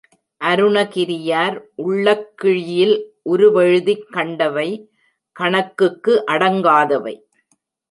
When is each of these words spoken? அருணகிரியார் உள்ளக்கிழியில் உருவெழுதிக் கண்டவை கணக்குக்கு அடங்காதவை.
அருணகிரியார் 0.41 1.57
உள்ளக்கிழியில் 1.83 2.95
உருவெழுதிக் 3.29 4.07
கண்டவை 4.09 4.67
கணக்குக்கு 5.35 6.15
அடங்காதவை. 6.31 7.15